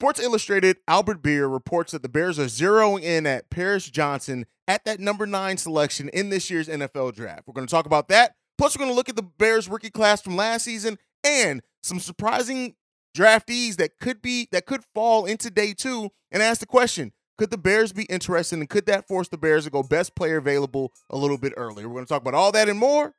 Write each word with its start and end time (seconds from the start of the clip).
Sports 0.00 0.20
Illustrated 0.20 0.76
Albert 0.86 1.22
Breer 1.22 1.52
reports 1.52 1.90
that 1.90 2.02
the 2.02 2.08
Bears 2.08 2.38
are 2.38 2.44
zeroing 2.44 3.02
in 3.02 3.26
at 3.26 3.50
Paris 3.50 3.90
Johnson 3.90 4.46
at 4.68 4.84
that 4.84 5.00
number 5.00 5.26
nine 5.26 5.56
selection 5.56 6.08
in 6.10 6.30
this 6.30 6.48
year's 6.48 6.68
NFL 6.68 7.16
draft. 7.16 7.42
We're 7.48 7.54
going 7.54 7.66
to 7.66 7.70
talk 7.70 7.84
about 7.84 8.06
that. 8.06 8.36
Plus, 8.56 8.76
we're 8.76 8.84
going 8.84 8.92
to 8.92 8.94
look 8.94 9.08
at 9.08 9.16
the 9.16 9.24
Bears 9.24 9.68
rookie 9.68 9.90
class 9.90 10.22
from 10.22 10.36
last 10.36 10.62
season 10.62 10.98
and 11.24 11.62
some 11.82 11.98
surprising 11.98 12.76
draftees 13.16 13.74
that 13.78 13.98
could 14.00 14.22
be 14.22 14.46
that 14.52 14.66
could 14.66 14.84
fall 14.94 15.26
into 15.26 15.50
day 15.50 15.74
two 15.74 16.10
and 16.30 16.44
ask 16.44 16.60
the 16.60 16.66
question 16.66 17.10
could 17.36 17.50
the 17.50 17.58
Bears 17.58 17.92
be 17.92 18.04
interested 18.04 18.56
and 18.60 18.70
could 18.70 18.86
that 18.86 19.08
force 19.08 19.26
the 19.26 19.36
Bears 19.36 19.64
to 19.64 19.70
go 19.70 19.82
best 19.82 20.14
player 20.14 20.36
available 20.36 20.92
a 21.10 21.16
little 21.16 21.38
bit 21.38 21.54
earlier? 21.56 21.88
We're 21.88 21.94
going 21.94 22.06
to 22.06 22.08
talk 22.08 22.22
about 22.22 22.34
all 22.34 22.52
that 22.52 22.68
and 22.68 22.78
more 22.78 23.14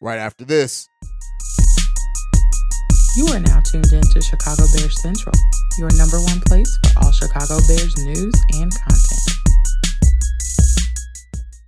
right 0.00 0.18
after 0.18 0.44
this. 0.44 0.88
You 3.16 3.26
are 3.26 3.40
now 3.40 3.58
tuned 3.60 3.92
in 3.92 4.02
to 4.02 4.20
Chicago 4.20 4.62
Bears 4.72 5.02
Central, 5.02 5.34
your 5.78 5.90
number 5.96 6.20
one 6.20 6.40
place 6.42 6.78
for 6.78 7.04
all 7.04 7.10
Chicago 7.10 7.58
Bears 7.66 7.96
news 8.04 8.32
and 8.54 8.72
content. 8.72 9.20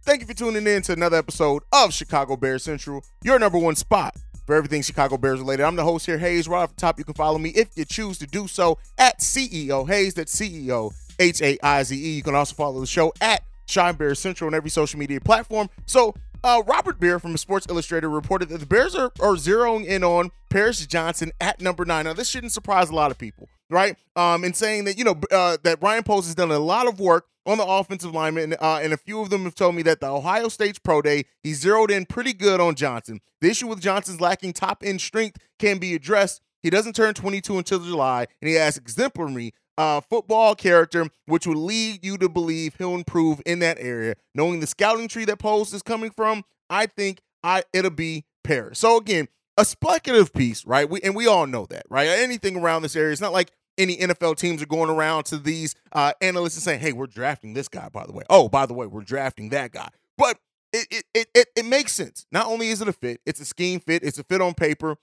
Thank 0.04 0.20
you 0.20 0.26
for 0.28 0.34
tuning 0.34 0.68
in 0.68 0.82
to 0.82 0.92
another 0.92 1.16
episode 1.16 1.64
of 1.72 1.92
Chicago 1.92 2.36
Bears 2.36 2.62
Central, 2.62 3.04
your 3.24 3.40
number 3.40 3.58
one 3.58 3.74
spot 3.74 4.14
for 4.46 4.54
everything 4.54 4.82
Chicago 4.82 5.16
Bears 5.16 5.40
related. 5.40 5.64
I'm 5.64 5.74
the 5.74 5.82
host 5.82 6.06
here, 6.06 6.18
Haize. 6.18 6.46
Right 6.46 6.62
off 6.62 6.76
the 6.76 6.80
top, 6.80 6.98
you 6.98 7.04
can 7.04 7.14
follow 7.14 7.38
me 7.38 7.50
if 7.50 7.76
you 7.76 7.86
choose 7.86 8.18
to 8.18 8.26
do 8.28 8.46
so 8.46 8.78
at 8.96 9.18
CEO 9.18 9.88
Haize. 9.88 10.14
That's 10.14 10.38
CEO 10.38 10.92
H 11.18 11.42
A 11.42 11.58
I 11.60 11.82
Z 11.82 11.96
E. 11.96 12.16
You 12.16 12.22
can 12.22 12.36
also 12.36 12.54
follow 12.54 12.78
the 12.78 12.86
show 12.86 13.12
at 13.20 13.42
Chi 13.72 13.90
Bears 13.90 14.20
Central 14.20 14.46
on 14.46 14.54
every 14.54 14.70
social 14.70 15.00
media 15.00 15.20
platform. 15.20 15.68
So, 15.86 16.14
uh, 16.44 16.62
Robert 16.66 16.98
Breer 16.98 17.20
from 17.20 17.36
Sports 17.36 17.66
Illustrated 17.68 18.08
reported 18.08 18.48
that 18.48 18.58
the 18.58 18.66
Bears 18.66 18.94
are, 18.94 19.12
are 19.20 19.34
zeroing 19.34 19.84
in 19.84 20.02
on 20.02 20.30
Paris 20.50 20.84
Johnson 20.86 21.32
at 21.40 21.60
number 21.60 21.84
nine. 21.84 22.04
Now, 22.04 22.12
this 22.12 22.28
shouldn't 22.28 22.52
surprise 22.52 22.90
a 22.90 22.94
lot 22.94 23.10
of 23.10 23.18
people, 23.18 23.48
right? 23.70 23.96
Um, 24.16 24.44
and 24.44 24.54
saying 24.56 24.84
that 24.84 24.98
you 24.98 25.04
know 25.04 25.20
uh, 25.30 25.58
that 25.62 25.82
Ryan 25.82 26.02
Poles 26.02 26.26
has 26.26 26.34
done 26.34 26.50
a 26.50 26.58
lot 26.58 26.88
of 26.88 27.00
work 27.00 27.26
on 27.46 27.58
the 27.58 27.66
offensive 27.66 28.14
lineman, 28.14 28.54
uh, 28.60 28.80
and 28.82 28.92
a 28.92 28.96
few 28.96 29.20
of 29.20 29.30
them 29.30 29.44
have 29.44 29.54
told 29.54 29.74
me 29.74 29.82
that 29.82 30.00
the 30.00 30.08
Ohio 30.08 30.48
State's 30.48 30.78
pro 30.78 31.02
day 31.02 31.24
he 31.42 31.54
zeroed 31.54 31.90
in 31.90 32.06
pretty 32.06 32.32
good 32.32 32.60
on 32.60 32.74
Johnson. 32.74 33.20
The 33.40 33.50
issue 33.50 33.66
with 33.66 33.80
Johnson's 33.80 34.20
lacking 34.20 34.52
top 34.52 34.82
end 34.84 35.00
strength 35.00 35.38
can 35.58 35.78
be 35.78 35.94
addressed. 35.94 36.40
He 36.62 36.70
doesn't 36.70 36.94
turn 36.94 37.14
22 37.14 37.58
until 37.58 37.80
July, 37.80 38.26
and 38.40 38.48
he 38.48 38.54
has 38.54 38.76
exemplary 38.76 39.52
uh, 39.82 40.00
football 40.00 40.54
character, 40.54 41.08
which 41.26 41.44
will 41.44 41.56
lead 41.56 42.04
you 42.04 42.16
to 42.18 42.28
believe 42.28 42.76
he'll 42.78 42.94
improve 42.94 43.42
in 43.44 43.58
that 43.58 43.78
area. 43.80 44.14
Knowing 44.32 44.60
the 44.60 44.66
scouting 44.66 45.08
tree 45.08 45.24
that 45.24 45.40
Poles 45.40 45.74
is 45.74 45.82
coming 45.82 46.10
from, 46.10 46.44
I 46.70 46.86
think 46.86 47.20
I 47.42 47.64
it'll 47.72 47.90
be 47.90 48.24
Paris. 48.44 48.78
So 48.78 48.96
again, 48.96 49.26
a 49.56 49.64
speculative 49.64 50.32
piece, 50.32 50.64
right? 50.64 50.88
We 50.88 51.00
and 51.00 51.16
we 51.16 51.26
all 51.26 51.48
know 51.48 51.66
that, 51.70 51.82
right? 51.90 52.06
Anything 52.06 52.56
around 52.56 52.82
this 52.82 52.94
area, 52.94 53.10
it's 53.10 53.20
not 53.20 53.32
like 53.32 53.50
any 53.76 53.96
NFL 53.96 54.36
teams 54.36 54.62
are 54.62 54.66
going 54.66 54.88
around 54.88 55.24
to 55.24 55.38
these 55.38 55.74
uh, 55.90 56.12
analysts 56.20 56.54
and 56.54 56.62
saying, 56.62 56.80
"Hey, 56.80 56.92
we're 56.92 57.06
drafting 57.08 57.54
this 57.54 57.66
guy." 57.66 57.88
By 57.88 58.06
the 58.06 58.12
way, 58.12 58.22
oh, 58.30 58.48
by 58.48 58.66
the 58.66 58.74
way, 58.74 58.86
we're 58.86 59.02
drafting 59.02 59.48
that 59.48 59.72
guy. 59.72 59.88
But 60.16 60.38
it 60.72 61.04
it 61.12 61.28
it 61.34 61.48
it 61.56 61.64
makes 61.64 61.92
sense. 61.92 62.24
Not 62.30 62.46
only 62.46 62.68
is 62.68 62.80
it 62.80 62.86
a 62.86 62.92
fit, 62.92 63.20
it's 63.26 63.40
a 63.40 63.44
scheme 63.44 63.80
fit. 63.80 64.04
It's 64.04 64.18
a 64.18 64.24
fit 64.24 64.40
on 64.40 64.54
paper. 64.54 64.96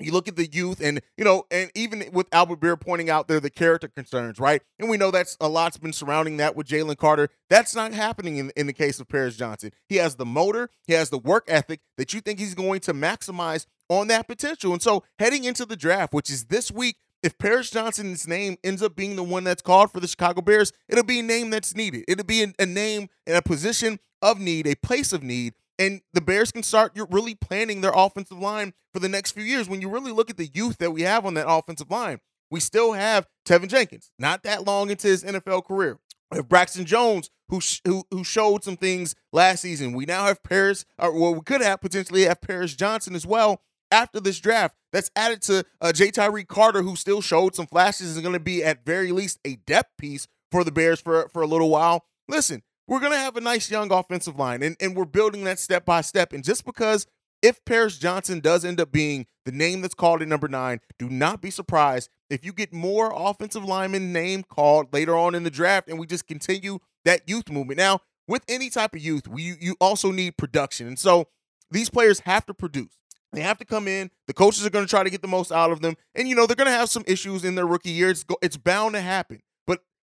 You 0.00 0.12
look 0.12 0.28
at 0.28 0.36
the 0.36 0.46
youth, 0.46 0.80
and 0.80 1.00
you 1.16 1.24
know, 1.24 1.46
and 1.50 1.70
even 1.74 2.04
with 2.12 2.26
Albert 2.32 2.60
Breer 2.60 2.80
pointing 2.80 3.10
out 3.10 3.28
there 3.28 3.40
the 3.40 3.50
character 3.50 3.88
concerns, 3.88 4.38
right? 4.38 4.62
And 4.78 4.88
we 4.88 4.96
know 4.96 5.10
that's 5.10 5.36
a 5.40 5.48
lot's 5.48 5.76
been 5.76 5.92
surrounding 5.92 6.38
that 6.38 6.56
with 6.56 6.66
Jalen 6.66 6.96
Carter. 6.96 7.28
That's 7.48 7.74
not 7.74 7.92
happening 7.92 8.38
in, 8.38 8.50
in 8.56 8.66
the 8.66 8.72
case 8.72 9.00
of 9.00 9.08
Paris 9.08 9.36
Johnson. 9.36 9.72
He 9.88 9.96
has 9.96 10.16
the 10.16 10.26
motor, 10.26 10.70
he 10.86 10.94
has 10.94 11.10
the 11.10 11.18
work 11.18 11.44
ethic 11.48 11.80
that 11.96 12.14
you 12.14 12.20
think 12.20 12.38
he's 12.38 12.54
going 12.54 12.80
to 12.80 12.94
maximize 12.94 13.66
on 13.88 14.08
that 14.08 14.28
potential. 14.28 14.72
And 14.72 14.82
so, 14.82 15.04
heading 15.18 15.44
into 15.44 15.66
the 15.66 15.76
draft, 15.76 16.12
which 16.12 16.30
is 16.30 16.44
this 16.44 16.70
week, 16.70 16.96
if 17.22 17.36
Paris 17.36 17.70
Johnson's 17.70 18.26
name 18.26 18.56
ends 18.64 18.82
up 18.82 18.96
being 18.96 19.16
the 19.16 19.22
one 19.22 19.44
that's 19.44 19.62
called 19.62 19.92
for 19.92 20.00
the 20.00 20.08
Chicago 20.08 20.40
Bears, 20.40 20.72
it'll 20.88 21.04
be 21.04 21.20
a 21.20 21.22
name 21.22 21.50
that's 21.50 21.76
needed. 21.76 22.04
It'll 22.08 22.24
be 22.24 22.42
a, 22.42 22.52
a 22.58 22.66
name 22.66 23.08
in 23.26 23.36
a 23.36 23.42
position 23.42 24.00
of 24.22 24.40
need, 24.40 24.66
a 24.66 24.74
place 24.76 25.12
of 25.12 25.22
need 25.22 25.54
and 25.80 26.02
the 26.12 26.20
Bears 26.20 26.52
can 26.52 26.62
start 26.62 26.92
really 27.10 27.34
planning 27.34 27.80
their 27.80 27.92
offensive 27.94 28.38
line 28.38 28.74
for 28.92 29.00
the 29.00 29.08
next 29.08 29.32
few 29.32 29.42
years. 29.42 29.68
When 29.68 29.80
you 29.80 29.88
really 29.88 30.12
look 30.12 30.28
at 30.28 30.36
the 30.36 30.50
youth 30.52 30.76
that 30.78 30.92
we 30.92 31.02
have 31.02 31.24
on 31.24 31.34
that 31.34 31.50
offensive 31.50 31.90
line, 31.90 32.20
we 32.50 32.60
still 32.60 32.92
have 32.92 33.26
Teven 33.46 33.68
Jenkins, 33.68 34.10
not 34.18 34.42
that 34.42 34.66
long 34.66 34.90
into 34.90 35.08
his 35.08 35.24
NFL 35.24 35.64
career. 35.64 35.98
We 36.30 36.36
have 36.36 36.48
Braxton 36.48 36.84
Jones, 36.84 37.30
who 37.48 37.60
who, 37.86 38.04
who 38.10 38.22
showed 38.22 38.62
some 38.62 38.76
things 38.76 39.14
last 39.32 39.62
season. 39.62 39.94
We 39.94 40.04
now 40.04 40.26
have 40.26 40.42
Paris, 40.42 40.84
or 40.98 41.18
well, 41.18 41.34
we 41.34 41.40
could 41.40 41.62
have 41.62 41.80
potentially 41.80 42.24
have 42.24 42.42
Paris 42.42 42.76
Johnson 42.76 43.14
as 43.14 43.26
well 43.26 43.62
after 43.90 44.20
this 44.20 44.38
draft. 44.38 44.76
That's 44.92 45.10
added 45.16 45.40
to 45.42 45.64
uh, 45.80 45.92
Ja'Tyre 45.94 46.46
Carter, 46.46 46.82
who 46.82 46.94
still 46.94 47.22
showed 47.22 47.54
some 47.54 47.66
flashes, 47.66 48.16
is 48.16 48.20
going 48.20 48.34
to 48.34 48.40
be 48.40 48.62
at 48.62 48.84
very 48.84 49.12
least 49.12 49.38
a 49.44 49.56
depth 49.56 49.96
piece 49.98 50.28
for 50.52 50.62
the 50.62 50.72
Bears 50.72 51.00
for 51.00 51.28
for 51.28 51.40
a 51.42 51.46
little 51.46 51.70
while. 51.70 52.04
Listen, 52.28 52.62
we're 52.90 52.98
going 52.98 53.12
to 53.12 53.18
have 53.18 53.36
a 53.36 53.40
nice 53.40 53.70
young 53.70 53.92
offensive 53.92 54.36
line, 54.36 54.64
and, 54.64 54.76
and 54.80 54.96
we're 54.96 55.04
building 55.04 55.44
that 55.44 55.60
step 55.60 55.84
by 55.84 56.00
step. 56.00 56.32
And 56.32 56.42
just 56.42 56.64
because 56.64 57.06
if 57.40 57.64
Paris 57.64 57.96
Johnson 57.96 58.40
does 58.40 58.64
end 58.64 58.80
up 58.80 58.90
being 58.90 59.26
the 59.44 59.52
name 59.52 59.80
that's 59.80 59.94
called 59.94 60.22
at 60.22 60.28
number 60.28 60.48
nine, 60.48 60.80
do 60.98 61.08
not 61.08 61.40
be 61.40 61.50
surprised 61.50 62.10
if 62.28 62.44
you 62.44 62.52
get 62.52 62.72
more 62.72 63.12
offensive 63.14 63.64
lineman 63.64 64.12
name 64.12 64.42
called 64.42 64.92
later 64.92 65.16
on 65.16 65.36
in 65.36 65.44
the 65.44 65.52
draft, 65.52 65.88
and 65.88 66.00
we 66.00 66.06
just 66.06 66.26
continue 66.26 66.80
that 67.04 67.28
youth 67.28 67.48
movement. 67.48 67.78
Now, 67.78 68.00
with 68.26 68.42
any 68.48 68.68
type 68.68 68.96
of 68.96 69.00
youth, 69.00 69.28
we, 69.28 69.56
you 69.60 69.76
also 69.80 70.10
need 70.10 70.36
production, 70.36 70.88
and 70.88 70.98
so 70.98 71.28
these 71.70 71.90
players 71.90 72.18
have 72.20 72.44
to 72.46 72.54
produce. 72.54 72.96
They 73.32 73.42
have 73.42 73.58
to 73.58 73.64
come 73.64 73.86
in. 73.86 74.10
The 74.26 74.34
coaches 74.34 74.66
are 74.66 74.70
going 74.70 74.84
to 74.84 74.90
try 74.90 75.04
to 75.04 75.10
get 75.10 75.22
the 75.22 75.28
most 75.28 75.52
out 75.52 75.70
of 75.70 75.80
them, 75.80 75.94
and 76.16 76.28
you 76.28 76.34
know 76.34 76.44
they're 76.44 76.56
going 76.56 76.66
to 76.66 76.72
have 76.72 76.90
some 76.90 77.04
issues 77.06 77.44
in 77.44 77.54
their 77.54 77.66
rookie 77.66 77.90
year. 77.90 78.10
It's, 78.10 78.24
it's 78.42 78.56
bound 78.56 78.94
to 78.94 79.00
happen 79.00 79.42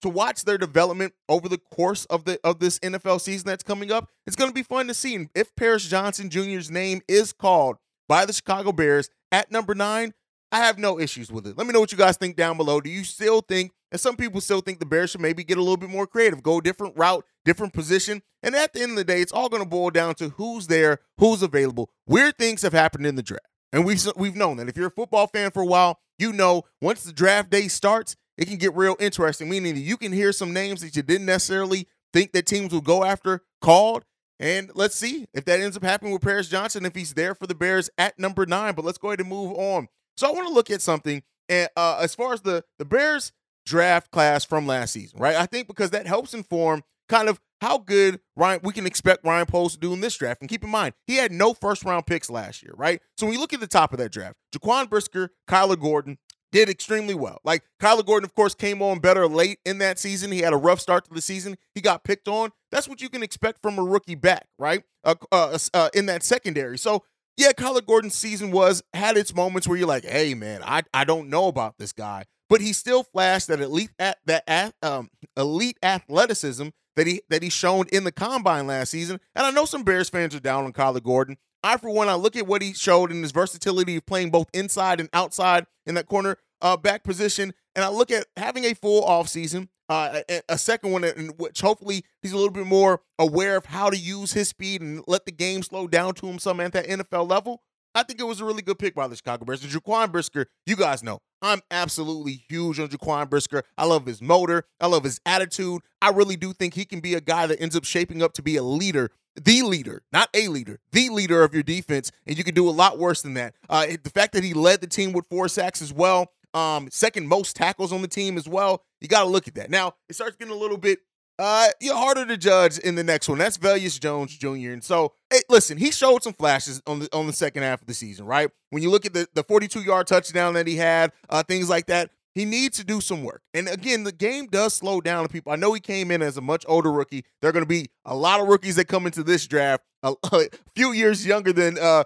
to 0.03 0.09
watch 0.09 0.45
their 0.45 0.59
development 0.59 1.15
over 1.29 1.49
the 1.49 1.59
course 1.59 2.05
of 2.07 2.25
the 2.25 2.39
of 2.45 2.61
this 2.61 2.79
NFL 2.81 3.21
season 3.21 3.47
that's 3.47 3.63
coming 3.63 3.91
up. 3.91 4.09
It's 4.27 4.37
going 4.37 4.51
to 4.51 4.55
be 4.55 4.63
fun 4.63 4.89
to 4.89 4.95
see. 4.95 5.15
And 5.15 5.29
if 5.35 5.55
Paris 5.57 5.89
Johnson 5.89 6.31
Jr.'s 6.31 6.71
name 6.71 7.01
is 7.09 7.33
called 7.33 7.77
by 8.09 8.25
the 8.25 8.33
Chicago 8.33 8.73
Bears 8.73 9.11
at 9.33 9.51
number 9.51 9.75
nine, 9.75 10.15
I 10.51 10.59
have 10.59 10.79
no 10.79 10.99
issues 10.99 11.31
with 11.31 11.47
it. 11.47 11.59
Let 11.59 11.67
me 11.67 11.73
know 11.73 11.81
what 11.81 11.93
you 11.93 11.99
guys 11.99 12.17
think 12.17 12.37
down 12.37 12.57
below. 12.57 12.81
Do 12.81 12.89
you 12.89 13.05
still 13.05 13.43
think, 13.43 13.73
and 13.93 14.01
some 14.01 14.17
people 14.17 14.41
still 14.41 14.61
think 14.61 14.79
the 14.79 14.87
Bears 14.87 15.11
should 15.11 15.21
maybe 15.21 15.45
get 15.45 15.59
a 15.59 15.61
little 15.61 15.77
bit 15.77 15.91
more 15.91 16.07
creative, 16.07 16.43
go 16.43 16.61
different 16.61 16.97
route, 16.97 17.25
different 17.45 17.75
position? 17.75 18.23
And 18.43 18.55
at 18.55 18.73
the 18.73 18.83
end 18.83 18.93
of 18.93 18.97
the 18.97 19.05
day, 19.05 19.21
it's 19.21 19.33
all 19.33 19.49
going 19.49 19.63
to 19.63 19.69
boil 19.69 19.91
down 19.91 20.15
to 20.17 20.31
who's 20.31 20.69
there, 20.69 21.01
who's 21.19 21.43
available. 21.43 21.91
Weird 22.07 22.39
things 22.39 22.63
have 22.63 22.73
happened 22.73 23.07
in 23.07 23.17
the 23.17 23.23
draft. 23.23 23.45
And 23.73 23.85
we've, 23.85 24.03
we've 24.17 24.37
known 24.37 24.57
that. 24.57 24.69
If 24.69 24.77
you're 24.77 24.87
a 24.87 24.91
football 24.91 25.27
fan 25.27 25.51
for 25.51 25.63
a 25.63 25.67
while, 25.67 25.99
you 26.19 26.33
know 26.33 26.63
once 26.81 27.05
the 27.05 27.13
draft 27.13 27.51
day 27.51 27.69
starts, 27.69 28.17
it 28.39 28.47
can 28.47 28.57
get 28.57 28.75
real 28.75 28.97
interesting, 28.99 29.51
meaning 29.51 29.75
that 29.75 29.81
you 29.81 29.97
can 29.97 30.13
hear 30.13 30.33
some 30.33 30.53
names 30.53 30.81
that 30.81 30.97
you 30.97 31.03
didn't 31.03 31.27
necessarily 31.27 31.89
think 32.13 32.33
that 32.33 32.47
teams 32.47 32.73
would 32.73 32.85
go 32.85 33.05
after 33.05 33.43
called. 33.61 34.05
And 34.41 34.71
let's 34.75 34.95
see 34.95 35.27
if 35.35 35.45
that 35.47 35.61
ends 35.61 35.77
up 35.77 35.83
happening 35.83 36.13
with 36.13 36.23
Paris 36.23 36.49
Johnson, 36.49 36.87
if 36.87 36.95
he's 36.95 37.15
there 37.15 37.35
for 37.35 37.49
the 37.49 37.57
Bears 37.57 37.91
at 37.99 38.19
number 38.19 38.47
nine. 38.47 38.75
But 38.75 38.85
let's 38.85 38.99
go 38.99 39.09
ahead 39.09 39.21
and 39.21 39.29
move 39.29 39.53
on. 39.59 39.89
So 40.17 40.29
I 40.29 40.33
want 40.33 40.47
to 40.47 40.55
look 40.55 40.71
at 40.71 40.81
something 40.81 41.23
and 41.49 41.69
uh, 41.77 41.99
as 42.01 42.15
far 42.15 42.33
as 42.33 42.43
the 42.43 42.65
the 42.79 42.85
Bears 42.85 43.33
draft 43.67 44.11
class 44.11 44.45
from 44.45 44.67
last 44.67 44.93
season, 44.93 45.19
right? 45.19 45.37
I 45.37 45.47
think 45.47 45.67
because 45.67 45.91
that 45.91 46.07
helps 46.07 46.33
inform 46.33 46.85
kind 47.09 47.29
of 47.29 47.41
how 47.61 47.79
good 47.79 48.21
Ryan 48.37 48.61
we 48.63 48.73
can 48.73 48.87
expect 48.87 49.25
Ryan 49.25 49.47
Poles 49.47 49.75
to 49.75 49.81
do 49.81 49.93
in 49.93 50.01
this 50.01 50.17
draft. 50.17 50.41
And 50.41 50.49
keep 50.49 50.63
in 50.63 50.71
mind, 50.71 50.95
he 51.07 51.17
had 51.17 51.33
no 51.33 51.55
first 51.55 51.85
round 51.85 52.07
picks 52.07 52.31
last 52.31 52.63
year, 52.63 52.73
right? 52.77 53.01
So 53.17 53.27
when 53.27 53.35
you 53.35 53.41
look 53.41 53.53
at 53.53 53.61
the 53.61 53.67
top 53.67 53.93
of 53.93 53.99
that 53.99 54.13
draft, 54.13 54.37
Jaquan 54.55 54.89
Brisker, 54.89 55.31
Kyler 55.49 55.79
Gordon, 55.79 56.19
did 56.53 56.69
extremely 56.69 57.15
well. 57.15 57.41
Like 57.45 57.63
Kyler 57.81 58.05
Gordon, 58.05 58.25
of 58.25 58.35
course, 58.35 58.55
came 58.55 58.83
on 58.83 58.99
better 59.01 59.27
late 59.27 59.59
in 59.65 59.79
that 59.79 59.99
season. 59.99 60.33
He 60.33 60.41
had 60.41 60.53
a 60.53 60.57
rough 60.57 60.81
start 60.81 61.05
to 61.07 61.15
the 61.15 61.21
season. 61.21 61.57
He 61.75 61.81
got 61.81 62.05
picked 62.05 62.29
on. 62.29 62.51
That's 62.71 62.89
what 62.89 63.01
you 63.01 63.09
can 63.09 63.23
expect 63.23 63.63
from 63.63 63.79
a 63.79 63.83
rookie 63.83 64.15
back, 64.15 64.47
right? 64.59 64.83
Uh, 65.05 65.15
uh, 65.33 65.59
uh, 65.75 65.91
in 65.95 66.07
that 66.07 66.23
secondary. 66.23 66.79
So 66.79 67.05
yeah, 67.37 67.53
Kyler 67.53 67.87
Gordon's 67.87 68.17
season 68.17 68.51
was 68.51 68.83
had 68.93 69.17
its 69.17 69.35
moments 69.35 69.69
where 69.69 69.79
you're 69.79 69.87
like, 69.87 70.05
hey 70.05 70.35
man, 70.35 70.61
I 70.65 70.83
I 70.93 71.05
don't 71.05 71.31
know 71.31 71.47
about 71.47 71.79
this 71.79 71.93
guy, 71.93 72.25
but 72.49 72.61
he 72.61 72.73
still 72.73 73.05
flashed 73.05 73.47
that 73.49 73.61
elite 73.61 73.93
at 73.99 74.19
that 74.27 74.75
um, 74.83 75.09
elite 75.37 75.79
athleticism 75.83 76.69
that 76.97 77.07
he 77.07 77.23
that 77.31 77.45
he 77.45 77.49
shown 77.49 77.87
in 77.93 78.03
the 78.03 78.11
combine 78.11 78.67
last 78.67 78.91
season. 78.91 79.21
And 79.37 79.47
I 79.47 79.53
know 79.53 79.65
some 79.65 79.85
Bears 79.85 80.09
fans 80.09 80.35
are 80.35 80.41
down 80.41 80.65
on 80.65 80.73
Kyler 80.73 81.03
Gordon. 81.03 81.37
I, 81.63 81.77
for 81.77 81.91
one, 81.91 82.09
I 82.09 82.15
look 82.15 82.37
at 82.37 82.47
what 82.47 82.63
he 82.63 82.73
showed 82.73 83.11
in 83.11 83.23
his 83.23 83.33
versatility 83.33 83.97
of 83.97 84.07
playing 84.07 84.31
both 84.31 84.49
inside 84.55 85.01
and 85.01 85.09
outside 85.13 85.67
in 85.87 85.95
that 85.97 86.07
corner 86.07 86.37
uh, 86.63 86.77
back 86.77 87.05
position, 87.05 87.53
and 87.75 87.85
I 87.85 87.89
look 87.89 88.11
at 88.11 88.27
having 88.37 88.65
a 88.65 88.75
full 88.75 89.05
offseason, 89.05 89.69
uh, 89.89 90.21
a, 90.29 90.43
a 90.49 90.59
second 90.59 90.93
one 90.93 91.05
in 91.05 91.29
which 91.39 91.61
hopefully 91.61 92.05
he's 92.23 92.33
a 92.33 92.37
little 92.37 92.53
bit 92.53 92.67
more 92.67 93.01
aware 93.19 93.57
of 93.57 93.67
how 93.67 93.91
to 93.91 93.97
use 93.97 94.33
his 94.33 94.49
speed 94.49 94.83
and 94.83 95.03
let 95.07 95.25
the 95.25 95.33
game 95.33 95.63
slow 95.63 95.87
down 95.87 96.15
to 96.15 96.27
him 96.27 96.39
some 96.39 96.61
at 96.61 96.73
that 96.73 96.87
NFL 96.87 97.29
level. 97.29 97.63
I 97.95 98.03
think 98.03 98.21
it 98.21 98.25
was 98.25 98.41
a 98.41 98.45
really 98.45 98.63
good 98.63 98.79
pick 98.79 98.95
by 98.95 99.09
the 99.09 99.17
Chicago 99.17 99.45
Bears. 99.45 99.63
And 99.63 99.73
Jaquan 99.73 100.13
Brisker, 100.13 100.47
you 100.67 100.77
guys 100.77 101.03
know, 101.03 101.21
I'm 101.43 101.61
absolutely 101.71 102.45
huge 102.49 102.79
on 102.79 102.89
Jaquan 102.89 103.29
Brisker. 103.31 103.63
I 103.77 103.85
love 103.85 104.07
his 104.07 104.21
motor. 104.21 104.65
I 104.81 104.87
love 104.87 105.05
his 105.05 105.21
attitude. 105.25 105.83
I 106.03 106.11
really 106.11 106.37
do 106.37 106.53
think 106.53 106.75
he 106.75 106.85
can 106.85 107.01
be 107.01 107.15
a 107.15 107.21
guy 107.21 107.47
that 107.47 107.61
ends 107.61 107.77
up 107.77 107.85
shaping 107.85 108.23
up 108.23 108.33
to 108.35 108.43
be 108.43 108.57
a 108.57 108.63
leader 108.63 109.11
the 109.45 109.63
leader, 109.63 110.03
not 110.13 110.29
a 110.35 110.49
leader, 110.49 110.81
the 110.93 111.11
leader 111.11 111.43
of 111.43 111.55
your 111.55 111.63
defense, 111.63 112.11
and 112.27 112.37
you 112.37 112.45
can 112.45 112.55
do 112.55 112.69
a 112.69 112.71
lot 112.73 112.99
worse 112.99 113.23
than 113.23 113.35
that. 113.35 113.55
Uh, 113.69 113.87
the 114.03 114.11
fact 114.11 114.33
that 114.33 114.45
he 114.45 114.53
led 114.53 114.81
the 114.81 114.87
team 114.87 115.13
with 115.13 115.27
four 115.31 115.49
sacks 115.49 115.81
as 115.81 115.93
well, 115.93 116.33
um, 116.55 116.89
second 116.91 117.29
most 117.29 117.55
tackles 117.57 117.93
on 117.93 118.03
the 118.03 118.09
team 118.09 118.37
as 118.37 118.49
well. 118.49 118.83
You 119.01 119.09
got 119.09 119.25
to 119.25 119.29
look 119.29 119.47
at 119.47 119.55
that. 119.55 119.71
Now 119.71 119.95
it 120.09 120.15
starts 120.15 120.37
getting 120.37 120.53
a 120.53 120.57
little 120.59 120.79
bit 120.79 121.01
uh, 121.39 121.69
you're 121.81 121.97
harder 121.97 122.27
to 122.27 122.37
judge 122.37 122.79
in 122.79 122.95
the 122.95 123.05
next 123.05 123.29
one. 123.29 123.39
That's 123.39 123.59
Velus 123.59 124.01
Jones 124.01 124.37
Jr. 124.37 124.73
And 124.73 124.83
so, 124.83 125.13
hey, 125.31 125.41
listen, 125.49 125.79
he 125.79 125.91
showed 125.91 126.23
some 126.23 126.33
flashes 126.33 126.83
on 126.87 127.01
the 127.01 127.09
on 127.13 127.27
the 127.27 127.33
second 127.33 127.63
half 127.63 127.81
of 127.81 127.87
the 127.87 127.95
season, 127.95 128.27
right? 128.27 128.51
When 128.71 128.83
you 128.83 128.91
look 128.91 129.07
at 129.07 129.15
the 129.15 129.29
the 129.35 129.45
42 129.45 129.83
yard 129.83 130.07
touchdown 130.07 130.55
that 130.55 130.67
he 130.67 130.77
had, 130.77 131.13
uh, 131.29 131.43
things 131.43 131.69
like 131.69 131.87
that. 131.87 132.11
He 132.35 132.45
needs 132.45 132.77
to 132.77 132.85
do 132.85 133.01
some 133.01 133.25
work. 133.25 133.43
And 133.53 133.67
again, 133.69 134.05
the 134.05 134.13
game 134.13 134.47
does 134.47 134.73
slow 134.73 135.01
down 135.01 135.25
to 135.25 135.29
people. 135.29 135.51
I 135.51 135.57
know 135.57 135.73
he 135.73 135.81
came 135.81 136.13
in 136.13 136.23
as 136.23 136.37
a 136.37 136.41
much 136.41 136.65
older 136.69 136.93
rookie. 136.93 137.25
There 137.41 137.49
are 137.49 137.53
going 137.53 137.65
to 137.65 137.69
be 137.69 137.89
a 138.05 138.15
lot 138.15 138.39
of 138.39 138.47
rookies 138.47 138.77
that 138.77 138.85
come 138.85 139.07
into 139.07 139.25
this 139.25 139.49
draft 139.49 139.83
a, 140.05 140.15
a 140.33 140.49
few 140.77 140.93
years 140.93 141.27
younger 141.27 141.53
than 141.53 141.79
uh, 141.79 142.05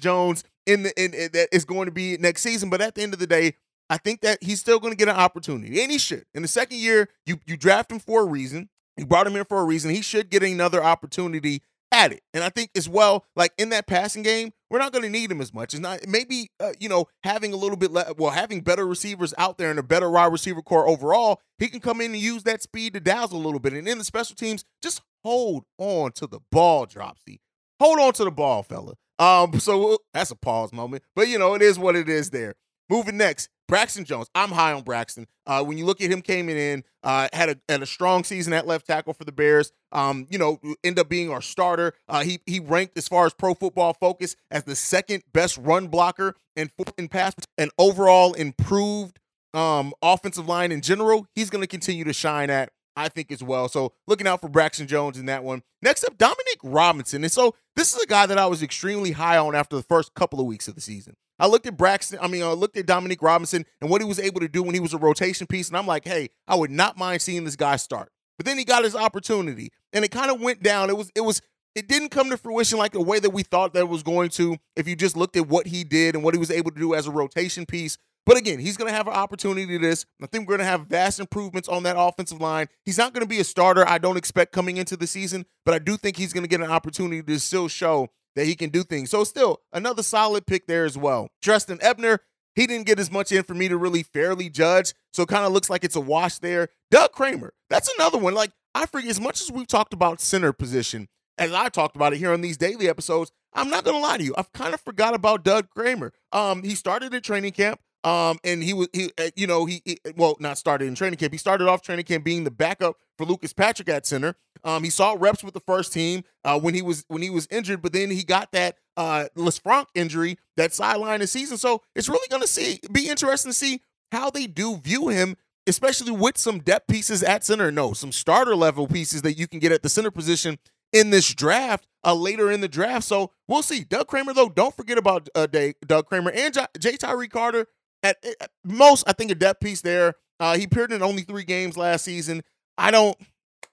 Jones 0.00 0.44
in 0.64 0.82
the 0.84 1.02
in, 1.02 1.14
in, 1.14 1.30
that 1.32 1.48
is 1.52 1.64
going 1.64 1.86
to 1.86 1.92
be 1.92 2.16
next 2.16 2.42
season. 2.42 2.70
But 2.70 2.80
at 2.80 2.94
the 2.94 3.02
end 3.02 3.12
of 3.12 3.20
the 3.20 3.26
day, 3.26 3.54
I 3.88 3.98
think 3.98 4.20
that 4.22 4.42
he's 4.42 4.60
still 4.60 4.78
going 4.78 4.92
to 4.92 4.96
get 4.96 5.08
an 5.08 5.16
opportunity, 5.16 5.80
and 5.80 5.92
he 5.92 5.98
should. 5.98 6.24
In 6.34 6.42
the 6.42 6.48
second 6.48 6.78
year, 6.78 7.08
you 7.24 7.38
you 7.46 7.56
draft 7.56 7.90
him 7.90 7.98
for 7.98 8.22
a 8.22 8.26
reason. 8.26 8.68
You 8.96 9.06
brought 9.06 9.26
him 9.26 9.36
in 9.36 9.44
for 9.44 9.60
a 9.60 9.64
reason. 9.64 9.90
He 9.90 10.02
should 10.02 10.30
get 10.30 10.42
another 10.42 10.82
opportunity 10.82 11.62
at 11.92 12.12
it. 12.12 12.22
And 12.34 12.42
I 12.42 12.48
think 12.48 12.70
as 12.76 12.88
well, 12.88 13.24
like 13.36 13.52
in 13.58 13.68
that 13.70 13.86
passing 13.86 14.22
game, 14.22 14.52
we're 14.70 14.78
not 14.78 14.92
going 14.92 15.02
to 15.04 15.10
need 15.10 15.30
him 15.30 15.40
as 15.40 15.54
much. 15.54 15.74
It's 15.74 15.80
not 15.80 16.06
maybe 16.06 16.50
uh, 16.60 16.72
you 16.80 16.88
know 16.88 17.06
having 17.22 17.52
a 17.52 17.56
little 17.56 17.76
bit 17.76 17.90
le- 17.92 18.14
well 18.16 18.30
having 18.30 18.60
better 18.60 18.86
receivers 18.86 19.32
out 19.38 19.58
there 19.58 19.70
and 19.70 19.78
a 19.78 19.82
better 19.82 20.10
wide 20.10 20.32
receiver 20.32 20.62
core 20.62 20.88
overall. 20.88 21.40
He 21.58 21.68
can 21.68 21.80
come 21.80 22.00
in 22.00 22.12
and 22.12 22.20
use 22.20 22.42
that 22.44 22.62
speed 22.62 22.94
to 22.94 23.00
dazzle 23.00 23.38
a 23.38 23.44
little 23.44 23.60
bit. 23.60 23.72
And 23.72 23.88
in 23.88 23.98
the 23.98 24.04
special 24.04 24.36
teams, 24.36 24.64
just 24.82 25.00
hold 25.22 25.64
on 25.78 26.12
to 26.12 26.26
the 26.26 26.40
ball, 26.50 26.86
Dropsy. 26.86 27.40
Hold 27.80 28.00
on 28.00 28.12
to 28.14 28.24
the 28.24 28.30
ball, 28.30 28.62
fella. 28.62 28.94
Um, 29.18 29.58
so 29.60 29.98
that's 30.12 30.30
a 30.30 30.36
pause 30.36 30.72
moment, 30.72 31.02
but 31.14 31.28
you 31.28 31.38
know 31.38 31.54
it 31.54 31.62
is 31.62 31.78
what 31.78 31.96
it 31.96 32.08
is. 32.08 32.30
There. 32.30 32.54
Moving 32.88 33.16
next, 33.16 33.48
Braxton 33.68 34.04
Jones. 34.04 34.28
I'm 34.34 34.50
high 34.50 34.72
on 34.72 34.82
Braxton. 34.82 35.26
Uh, 35.46 35.62
when 35.64 35.78
you 35.78 35.86
look 35.86 36.00
at 36.00 36.10
him 36.10 36.22
coming 36.22 36.56
in, 36.56 36.84
uh, 37.02 37.28
had 37.32 37.48
a 37.48 37.58
had 37.68 37.82
a 37.82 37.86
strong 37.86 38.24
season 38.24 38.52
at 38.52 38.66
left 38.66 38.86
tackle 38.86 39.12
for 39.12 39.24
the 39.24 39.32
Bears. 39.32 39.72
Um, 39.92 40.26
you 40.30 40.38
know, 40.38 40.60
end 40.84 40.98
up 40.98 41.08
being 41.08 41.30
our 41.30 41.42
starter. 41.42 41.94
Uh, 42.08 42.22
he 42.22 42.40
he 42.46 42.60
ranked 42.60 42.96
as 42.96 43.08
far 43.08 43.26
as 43.26 43.34
Pro 43.34 43.54
Football 43.54 43.94
Focus 43.94 44.36
as 44.50 44.64
the 44.64 44.76
second 44.76 45.24
best 45.32 45.58
run 45.58 45.88
blocker 45.88 46.34
and 46.54 46.70
in 46.96 47.08
pass 47.08 47.34
and 47.58 47.70
overall 47.78 48.34
improved 48.34 49.18
um, 49.54 49.92
offensive 50.02 50.48
line 50.48 50.72
in 50.72 50.80
general. 50.80 51.26
He's 51.34 51.50
going 51.50 51.62
to 51.62 51.68
continue 51.68 52.04
to 52.04 52.12
shine 52.12 52.50
at. 52.50 52.70
I 52.98 53.08
think 53.10 53.30
as 53.30 53.42
well. 53.42 53.68
So 53.68 53.92
looking 54.06 54.26
out 54.26 54.40
for 54.40 54.48
Braxton 54.48 54.86
Jones 54.86 55.18
in 55.18 55.26
that 55.26 55.44
one. 55.44 55.62
Next 55.82 56.02
up, 56.04 56.16
Dominique 56.16 56.60
Robinson. 56.64 57.22
And 57.22 57.30
so 57.30 57.54
this 57.76 57.94
is 57.94 58.02
a 58.02 58.06
guy 58.06 58.24
that 58.24 58.38
I 58.38 58.46
was 58.46 58.62
extremely 58.62 59.12
high 59.12 59.36
on 59.36 59.54
after 59.54 59.76
the 59.76 59.82
first 59.82 60.14
couple 60.14 60.40
of 60.40 60.46
weeks 60.46 60.66
of 60.66 60.76
the 60.76 60.80
season. 60.80 61.14
I 61.38 61.46
looked 61.46 61.66
at 61.66 61.76
Braxton, 61.76 62.18
I 62.20 62.28
mean, 62.28 62.42
I 62.42 62.52
looked 62.52 62.76
at 62.76 62.86
Dominique 62.86 63.22
Robinson 63.22 63.64
and 63.80 63.90
what 63.90 64.00
he 64.00 64.08
was 64.08 64.18
able 64.18 64.40
to 64.40 64.48
do 64.48 64.62
when 64.62 64.74
he 64.74 64.80
was 64.80 64.94
a 64.94 64.98
rotation 64.98 65.46
piece. 65.46 65.68
And 65.68 65.76
I'm 65.76 65.86
like, 65.86 66.04
hey, 66.04 66.30
I 66.48 66.54
would 66.54 66.70
not 66.70 66.96
mind 66.96 67.22
seeing 67.22 67.44
this 67.44 67.56
guy 67.56 67.76
start. 67.76 68.10
But 68.38 68.46
then 68.46 68.58
he 68.58 68.64
got 68.64 68.84
his 68.84 68.94
opportunity 68.94 69.70
and 69.92 70.04
it 70.04 70.10
kind 70.10 70.30
of 70.30 70.40
went 70.40 70.62
down. 70.62 70.90
It 70.90 70.96
was, 70.96 71.10
it 71.14 71.22
was, 71.22 71.40
it 71.74 71.88
didn't 71.88 72.08
come 72.08 72.30
to 72.30 72.36
fruition 72.36 72.78
like 72.78 72.92
the 72.92 73.00
way 73.00 73.18
that 73.18 73.30
we 73.30 73.42
thought 73.42 73.74
that 73.74 73.80
it 73.80 73.88
was 73.88 74.02
going 74.02 74.30
to 74.30 74.56
if 74.76 74.88
you 74.88 74.96
just 74.96 75.16
looked 75.16 75.36
at 75.36 75.48
what 75.48 75.66
he 75.66 75.84
did 75.84 76.14
and 76.14 76.24
what 76.24 76.34
he 76.34 76.38
was 76.38 76.50
able 76.50 76.70
to 76.70 76.78
do 76.78 76.94
as 76.94 77.06
a 77.06 77.10
rotation 77.10 77.66
piece. 77.66 77.98
But 78.24 78.36
again, 78.36 78.58
he's 78.58 78.76
going 78.76 78.90
to 78.90 78.96
have 78.96 79.06
an 79.06 79.14
opportunity 79.14 79.66
to 79.66 79.78
this. 79.78 80.04
I 80.20 80.26
think 80.26 80.48
we're 80.48 80.56
going 80.56 80.66
to 80.66 80.70
have 80.70 80.88
vast 80.88 81.20
improvements 81.20 81.68
on 81.68 81.84
that 81.84 81.94
offensive 81.96 82.40
line. 82.40 82.66
He's 82.84 82.98
not 82.98 83.12
going 83.12 83.22
to 83.22 83.28
be 83.28 83.38
a 83.38 83.44
starter, 83.44 83.88
I 83.88 83.98
don't 83.98 84.16
expect 84.16 84.52
coming 84.52 84.78
into 84.78 84.96
the 84.96 85.06
season, 85.06 85.46
but 85.64 85.74
I 85.74 85.78
do 85.78 85.96
think 85.96 86.16
he's 86.16 86.32
going 86.32 86.42
to 86.42 86.48
get 86.48 86.60
an 86.60 86.70
opportunity 86.70 87.22
to 87.22 87.38
still 87.38 87.68
show 87.68 88.08
that 88.36 88.46
he 88.46 88.54
can 88.54 88.70
do 88.70 88.84
things. 88.84 89.10
So 89.10 89.24
still 89.24 89.62
another 89.72 90.02
solid 90.02 90.46
pick 90.46 90.66
there 90.68 90.84
as 90.84 90.96
well. 90.96 91.30
Justin 91.42 91.78
Ebner, 91.82 92.20
he 92.54 92.66
didn't 92.66 92.86
get 92.86 93.00
as 93.00 93.10
much 93.10 93.32
in 93.32 93.42
for 93.42 93.54
me 93.54 93.68
to 93.68 93.76
really 93.76 94.04
fairly 94.04 94.48
judge. 94.48 94.94
So 95.12 95.24
it 95.24 95.28
kind 95.28 95.44
of 95.44 95.52
looks 95.52 95.68
like 95.68 95.82
it's 95.82 95.96
a 95.96 96.00
wash 96.00 96.38
there. 96.38 96.68
Doug 96.90 97.12
Kramer, 97.12 97.52
that's 97.68 97.92
another 97.98 98.18
one. 98.18 98.34
Like 98.34 98.52
I 98.74 98.86
forget 98.86 99.10
as 99.10 99.20
much 99.20 99.40
as 99.40 99.50
we've 99.50 99.66
talked 99.66 99.92
about 99.92 100.20
center 100.20 100.52
position, 100.52 101.08
as 101.38 101.52
I 101.52 101.68
talked 101.68 101.96
about 101.96 102.12
it 102.12 102.18
here 102.18 102.32
on 102.32 102.40
these 102.42 102.56
daily 102.56 102.88
episodes, 102.88 103.32
I'm 103.52 103.70
not 103.70 103.84
gonna 103.84 103.98
lie 103.98 104.18
to 104.18 104.24
you. 104.24 104.34
I've 104.38 104.52
kind 104.52 104.74
of 104.74 104.80
forgot 104.80 105.14
about 105.14 105.42
Doug 105.42 105.70
Kramer. 105.70 106.12
Um, 106.30 106.62
he 106.62 106.74
started 106.74 107.12
in 107.12 107.22
training 107.22 107.52
camp. 107.52 107.80
Um, 108.06 108.38
and 108.44 108.62
he 108.62 108.72
was 108.72 108.88
he, 108.92 109.10
uh, 109.18 109.30
you 109.34 109.48
know, 109.48 109.64
he, 109.64 109.82
he, 109.84 109.98
well 110.14 110.36
not 110.38 110.58
started 110.58 110.86
in 110.86 110.94
training 110.94 111.18
camp. 111.18 111.32
He 111.32 111.38
started 111.38 111.66
off 111.66 111.82
training 111.82 112.04
camp 112.04 112.22
being 112.22 112.44
the 112.44 112.52
backup 112.52 112.98
for 113.18 113.26
Lucas 113.26 113.52
Patrick 113.52 113.88
at 113.88 114.06
center. 114.06 114.36
Um, 114.62 114.84
he 114.84 114.90
saw 114.90 115.16
reps 115.18 115.42
with 115.42 115.54
the 115.54 115.60
first 115.60 115.92
team 115.92 116.22
uh, 116.44 116.58
when 116.60 116.72
he 116.74 116.82
was 116.82 117.04
when 117.08 117.20
he 117.20 117.30
was 117.30 117.48
injured, 117.50 117.82
but 117.82 117.92
then 117.92 118.12
he 118.12 118.22
got 118.22 118.52
that 118.52 118.76
uh 118.96 119.24
Lisfranc 119.36 119.86
injury 119.96 120.38
that 120.56 120.70
sidelined 120.70 121.18
the 121.18 121.26
season. 121.26 121.58
So 121.58 121.82
it's 121.96 122.08
really 122.08 122.28
going 122.28 122.42
to 122.42 122.48
see 122.48 122.78
be 122.92 123.08
interesting 123.08 123.50
to 123.50 123.56
see 123.58 123.80
how 124.12 124.30
they 124.30 124.46
do 124.46 124.76
view 124.76 125.08
him, 125.08 125.36
especially 125.66 126.12
with 126.12 126.38
some 126.38 126.60
depth 126.60 126.86
pieces 126.86 127.24
at 127.24 127.44
center. 127.44 127.72
No, 127.72 127.92
some 127.92 128.12
starter 128.12 128.54
level 128.54 128.86
pieces 128.86 129.22
that 129.22 129.34
you 129.36 129.48
can 129.48 129.58
get 129.58 129.72
at 129.72 129.82
the 129.82 129.88
center 129.88 130.12
position 130.12 130.60
in 130.92 131.10
this 131.10 131.34
draft 131.34 131.86
uh, 132.04 132.14
later 132.14 132.50
in 132.50 132.60
the 132.60 132.68
draft. 132.68 133.04
So 133.04 133.32
we'll 133.48 133.62
see. 133.62 133.84
Doug 133.84 134.06
Kramer, 134.06 134.32
though, 134.32 134.48
don't 134.48 134.76
forget 134.76 134.96
about 134.96 135.28
uh, 135.34 135.46
Doug 135.86 136.06
Kramer 136.06 136.30
and 136.30 136.54
J. 136.54 136.66
J- 136.78 136.96
Tyree 136.96 137.28
Carter. 137.28 137.66
At, 138.02 138.16
at, 138.24 138.50
most, 138.64 139.04
I 139.06 139.12
think 139.12 139.30
a 139.30 139.34
depth 139.34 139.60
piece 139.60 139.80
there. 139.80 140.14
Uh, 140.38 140.56
he 140.56 140.64
appeared 140.64 140.92
in 140.92 141.02
only 141.02 141.22
three 141.22 141.44
games 141.44 141.76
last 141.76 142.04
season. 142.04 142.42
I 142.76 142.90
don't. 142.90 143.16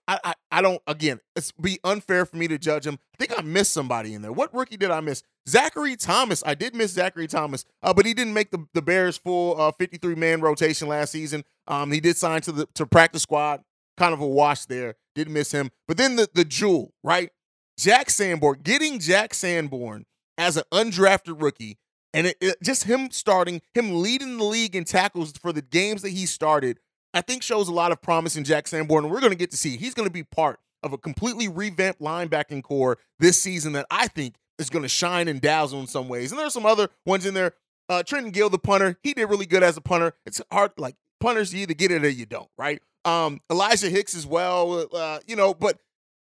I, 0.06 0.20
I, 0.24 0.34
I 0.52 0.62
don't 0.62 0.82
again 0.86 1.22
it's 1.36 1.54
be 1.54 1.80
unfair 1.84 2.26
for 2.26 2.36
me 2.36 2.48
to 2.50 2.58
judge 2.58 2.86
him. 2.86 3.00
I 3.14 3.18
think 3.18 3.40
I 3.40 3.42
missed 3.42 3.72
somebody 3.72 4.14
in 4.14 4.22
there. 4.22 4.34
What 4.34 4.54
rookie 4.54 4.76
did 4.76 4.92
I 4.92 5.00
miss? 5.00 5.24
Zachary 5.48 5.96
Thomas. 5.96 6.44
I 6.46 6.56
did 6.56 6.76
miss 6.76 6.92
Zachary 6.92 7.28
Thomas, 7.28 7.64
uh, 7.82 7.94
but 7.94 8.06
he 8.06 8.14
didn't 8.14 8.34
make 8.34 8.52
the, 8.52 8.66
the 8.74 8.82
Bears 8.82 9.18
full 9.18 9.60
uh, 9.60 9.72
53 9.72 10.16
man 10.16 10.42
rotation 10.42 10.88
last 10.90 11.12
season. 11.12 11.44
Um, 11.68 11.92
he 11.92 12.02
did 12.02 12.18
sign 12.18 12.42
to 12.42 12.52
the 12.52 12.68
to 12.76 12.86
practice 12.86 13.24
squad. 13.24 13.62
Kind 13.98 14.14
of 14.14 14.20
a 14.20 14.28
wash 14.28 14.66
there. 14.66 14.96
Did 15.16 15.30
miss 15.30 15.52
him. 15.52 15.72
But 15.88 15.98
then 15.98 16.16
the 16.18 16.28
the 16.34 16.46
jewel, 16.46 16.94
right? 17.04 17.30
Jack 17.78 18.10
Sanborn, 18.10 18.60
getting 18.62 19.00
Jack 19.00 19.34
Sanborn 19.34 20.06
as 20.38 20.58
an 20.58 20.64
undrafted 20.72 21.42
rookie, 21.42 21.78
and 22.14 22.28
it, 22.28 22.38
it, 22.40 22.56
just 22.64 22.84
him 22.84 23.12
starting, 23.12 23.62
him 23.74 24.02
leading 24.02 24.38
the 24.38 24.44
league 24.44 24.76
in 24.76 24.84
tackles 24.84 25.34
for 25.34 25.52
the 25.52 25.62
games 25.62 26.02
that 26.04 26.10
he 26.10 26.26
started 26.26 26.80
I 27.14 27.22
think 27.22 27.44
shows 27.44 27.68
a 27.68 27.74
lot 27.74 27.92
of 27.92 28.02
promise 28.02 28.36
in 28.36 28.44
Jack 28.44 28.68
Sanborn. 28.68 29.10
We're 29.10 29.20
going 29.20 29.32
to 29.32 29.38
get 29.38 29.52
to 29.52 29.58
see 29.58 29.78
he's 29.78 29.94
going 29.94 30.08
to 30.08 30.14
be 30.14 30.24
part 30.24 30.60
of 30.82 30.94
a 30.94 30.98
completely 30.98 31.48
revamped 31.48 32.02
linebacking 32.02 32.64
core 32.64 32.98
this 33.20 33.42
season 33.42 33.74
that 33.74 33.86
I 33.92 34.08
think 34.08 34.36
is 34.58 34.70
going 34.70 34.84
to 34.84 34.90
shine 34.90 35.28
and 35.28 35.40
dazzle 35.40 35.80
in 35.80 35.88
some 35.88 36.10
ways. 36.10 36.32
And 36.32 36.40
there's 36.40 36.54
some 36.54 36.66
other 36.66 36.90
ones 37.06 37.26
in 37.26 37.34
there. 37.34 37.54
Uh, 37.88 38.02
Trenton 38.02 38.32
Gill, 38.32 38.50
the 38.50 38.58
punter, 38.58 38.98
he 39.04 39.14
did 39.14 39.30
really 39.30 39.46
good 39.46 39.64
as 39.64 39.78
a 39.78 39.82
punter. 39.82 40.14
It's 40.26 40.42
hard, 40.52 40.72
like 40.78 40.96
punters, 41.20 41.54
you 41.54 41.62
either 41.62 41.74
get 41.74 41.92
it 41.92 42.04
or 42.04 42.10
you 42.10 42.26
don't, 42.26 42.50
right? 42.58 42.82
Um, 43.06 43.42
Elijah 43.52 43.90
Hicks 43.90 44.16
as 44.16 44.26
well, 44.26 44.88
uh, 44.94 45.20
you 45.28 45.36
know, 45.36 45.54
but 45.54 45.80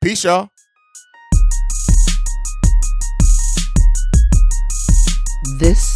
Peace, 0.00 0.24
y'all. 0.24 0.48
This 5.58 5.95